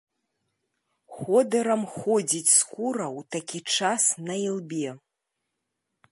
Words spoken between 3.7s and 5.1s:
час на ілбе.